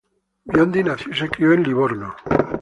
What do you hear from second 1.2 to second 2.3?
crio en Livorno.